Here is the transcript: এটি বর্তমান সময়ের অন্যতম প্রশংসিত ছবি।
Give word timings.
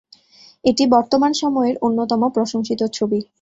এটি 0.63 0.83
বর্তমান 0.95 1.31
সময়ের 1.33 1.75
অন্যতম 1.81 2.21
প্রশংসিত 2.35 2.81
ছবি। 2.93 3.19